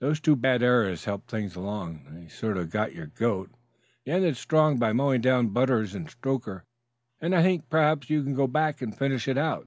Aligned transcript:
"Those 0.00 0.20
two 0.20 0.36
bad 0.36 0.62
errors 0.62 1.06
helped 1.06 1.30
things 1.30 1.56
along; 1.56 2.04
they 2.10 2.28
sort 2.28 2.58
of 2.58 2.68
got 2.68 2.94
your 2.94 3.06
goat. 3.06 3.50
You 4.04 4.12
ended 4.12 4.36
strong 4.36 4.78
by 4.78 4.92
mowing 4.92 5.22
down 5.22 5.48
Butters 5.48 5.94
and 5.94 6.10
Stoker, 6.10 6.64
and 7.22 7.34
I 7.34 7.42
think 7.42 7.70
perhaps 7.70 8.10
you 8.10 8.22
can 8.22 8.34
go 8.34 8.46
back 8.46 8.82
and 8.82 8.94
finish 8.94 9.26
it 9.28 9.38
out." 9.38 9.64